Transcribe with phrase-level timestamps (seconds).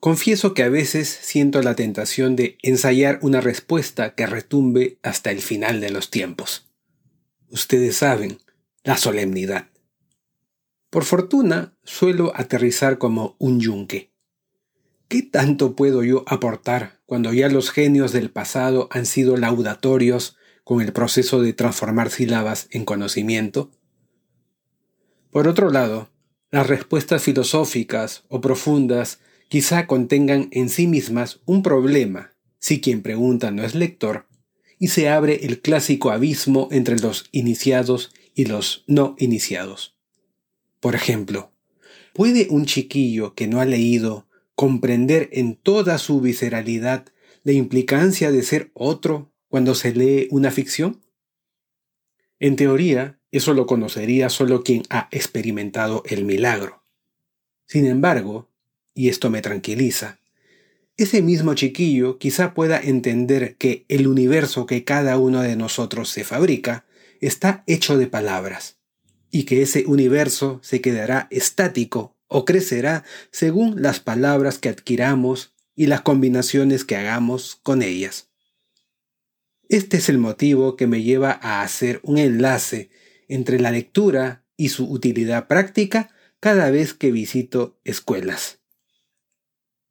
[0.00, 5.40] confieso que a veces siento la tentación de ensayar una respuesta que retumbe hasta el
[5.40, 6.70] final de los tiempos.
[7.50, 8.38] Ustedes saben,
[8.84, 9.68] la solemnidad.
[10.90, 14.10] Por fortuna, suelo aterrizar como un yunque.
[15.08, 20.80] ¿Qué tanto puedo yo aportar cuando ya los genios del pasado han sido laudatorios con
[20.80, 23.70] el proceso de transformar sílabas en conocimiento?
[25.30, 26.10] Por otro lado,
[26.50, 33.50] las respuestas filosóficas o profundas quizá contengan en sí mismas un problema si quien pregunta
[33.50, 34.26] no es lector,
[34.78, 39.96] y se abre el clásico abismo entre los iniciados y los no iniciados.
[40.78, 41.52] Por ejemplo,
[42.12, 47.06] ¿puede un chiquillo que no ha leído comprender en toda su visceralidad
[47.42, 51.02] la implicancia de ser otro cuando se lee una ficción?
[52.40, 56.82] En teoría, eso lo conocería solo quien ha experimentado el milagro.
[57.66, 58.48] Sin embargo,
[58.94, 60.20] y esto me tranquiliza,
[60.96, 66.24] ese mismo chiquillo quizá pueda entender que el universo que cada uno de nosotros se
[66.24, 66.86] fabrica
[67.20, 68.78] está hecho de palabras,
[69.30, 75.88] y que ese universo se quedará estático o crecerá según las palabras que adquiramos y
[75.88, 78.31] las combinaciones que hagamos con ellas.
[79.72, 82.90] Este es el motivo que me lleva a hacer un enlace
[83.26, 86.10] entre la lectura y su utilidad práctica
[86.40, 88.58] cada vez que visito escuelas.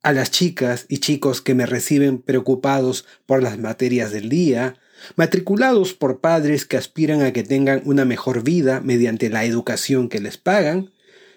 [0.00, 4.76] A las chicas y chicos que me reciben preocupados por las materias del día,
[5.16, 10.20] matriculados por padres que aspiran a que tengan una mejor vida mediante la educación que
[10.20, 10.92] les pagan,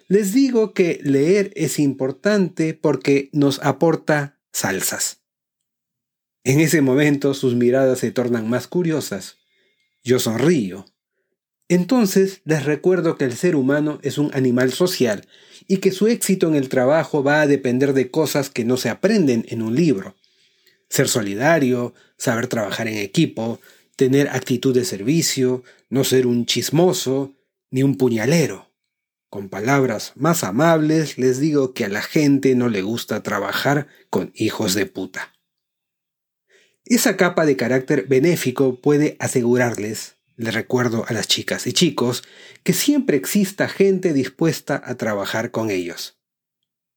[0.10, 5.17] les digo que leer es importante porque nos aporta salsas.
[6.48, 9.36] En ese momento sus miradas se tornan más curiosas.
[10.02, 10.86] Yo sonrío.
[11.68, 15.28] Entonces les recuerdo que el ser humano es un animal social
[15.68, 18.88] y que su éxito en el trabajo va a depender de cosas que no se
[18.88, 20.16] aprenden en un libro.
[20.90, 23.60] Ser solidario, saber trabajar en equipo,
[23.98, 27.36] tener actitud de servicio, no ser un chismoso
[27.72, 28.72] ni un puñalero.
[29.30, 34.32] Con palabras más amables les digo que a la gente no le gusta trabajar con
[34.34, 35.34] hijos de puta.
[36.90, 42.24] Esa capa de carácter benéfico puede asegurarles, le recuerdo a las chicas y chicos,
[42.64, 46.18] que siempre exista gente dispuesta a trabajar con ellos.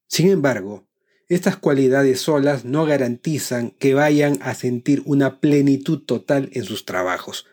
[0.06, 0.87] Sin embargo,
[1.28, 7.47] estas cualidades solas no garantizan que vayan a sentir una plenitud total en sus trabajos,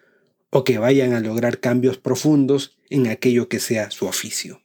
[0.52, 4.62] o que vayan a lograr cambios profundos en aquello que sea su oficio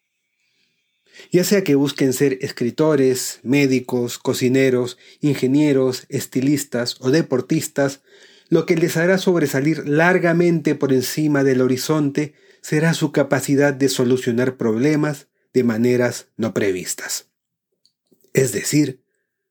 [1.31, 8.01] ya sea que busquen ser escritores, médicos, cocineros, ingenieros, estilistas o deportistas,
[8.49, 14.57] lo que les hará sobresalir largamente por encima del horizonte será su capacidad de solucionar
[14.57, 17.27] problemas de maneras no previstas.
[18.33, 19.03] Es decir,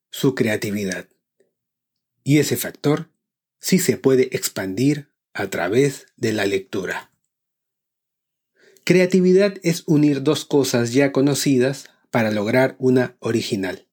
[0.09, 1.07] su creatividad.
[2.23, 3.09] Y ese factor
[3.59, 7.10] sí se puede expandir a través de la lectura.
[8.91, 13.87] Creatividad es unir dos cosas ya conocidas para lograr una original.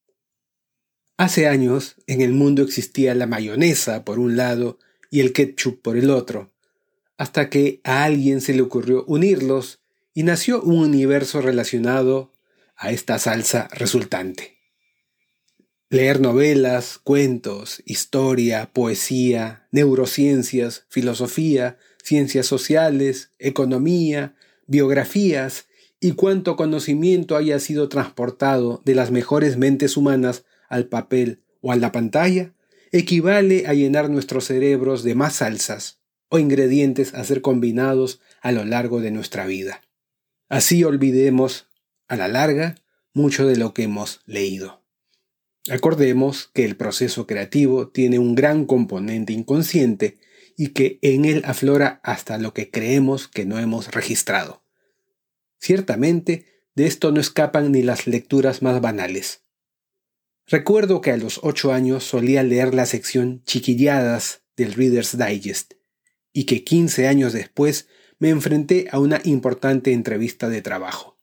[1.16, 5.96] Hace años en el mundo existía la mayonesa por un lado y el ketchup por
[5.96, 6.52] el otro,
[7.16, 9.84] hasta que a alguien se le ocurrió unirlos
[10.14, 12.32] y nació un universo relacionado
[12.74, 14.58] a esta salsa resultante.
[15.90, 24.34] Leer novelas, cuentos, historia, poesía, neurociencias, filosofía, ciencias sociales, economía,
[24.68, 25.66] biografías
[25.98, 31.76] y cuánto conocimiento haya sido transportado de las mejores mentes humanas al papel o a
[31.76, 32.54] la pantalla,
[32.92, 35.98] equivale a llenar nuestros cerebros de más salsas
[36.28, 39.82] o ingredientes a ser combinados a lo largo de nuestra vida.
[40.48, 41.66] Así olvidemos
[42.06, 42.76] a la larga,
[43.12, 44.82] mucho de lo que hemos leído.
[45.70, 50.18] Acordemos que el proceso creativo tiene un gran componente inconsciente
[50.58, 54.64] y que en él aflora hasta lo que creemos que no hemos registrado.
[55.60, 59.44] Ciertamente, de esto no escapan ni las lecturas más banales.
[60.48, 65.74] Recuerdo que a los ocho años solía leer la sección Chiquilladas del Reader's Digest
[66.32, 67.86] y que quince años después
[68.18, 71.16] me enfrenté a una importante entrevista de trabajo.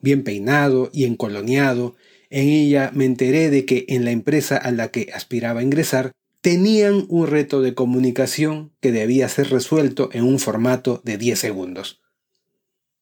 [0.00, 1.94] Bien peinado y encoloniado,
[2.30, 6.12] en ella me enteré de que en la empresa a la que aspiraba a ingresar
[6.40, 12.00] tenían un reto de comunicación que debía ser resuelto en un formato de 10 segundos.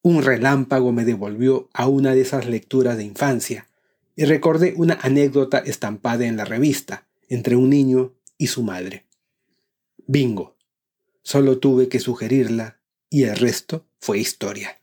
[0.02, 3.68] Un relámpago me devolvió a una de esas lecturas de infancia
[4.16, 9.06] y recordé una anécdota estampada en la revista entre un niño y su madre.
[10.06, 10.56] Bingo.
[11.22, 12.80] Solo tuve que sugerirla
[13.10, 14.80] y el resto fue historia.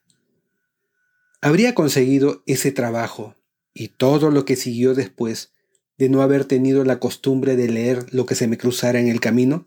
[1.42, 3.36] Habría conseguido ese trabajo
[3.74, 5.55] y todo lo que siguió después
[5.97, 9.19] de no haber tenido la costumbre de leer lo que se me cruzara en el
[9.19, 9.65] camino?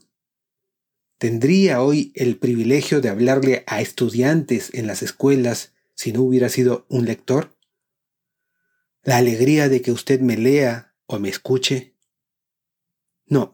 [1.18, 6.86] ¿Tendría hoy el privilegio de hablarle a estudiantes en las escuelas si no hubiera sido
[6.88, 7.56] un lector?
[9.02, 11.96] ¿La alegría de que usted me lea o me escuche?
[13.26, 13.52] No.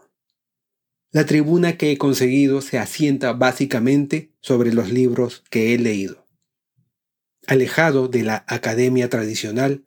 [1.10, 6.26] La tribuna que he conseguido se asienta básicamente sobre los libros que he leído.
[7.46, 9.84] Alejado de la academia tradicional,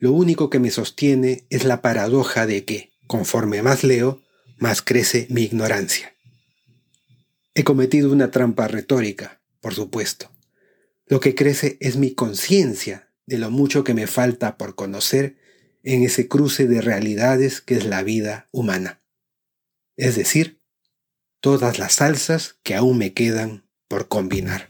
[0.00, 4.22] lo único que me sostiene es la paradoja de que, conforme más leo,
[4.56, 6.16] más crece mi ignorancia.
[7.54, 10.32] He cometido una trampa retórica, por supuesto.
[11.06, 15.36] Lo que crece es mi conciencia de lo mucho que me falta por conocer
[15.82, 19.02] en ese cruce de realidades que es la vida humana.
[19.98, 20.62] Es decir,
[21.40, 24.69] todas las salsas que aún me quedan por combinar.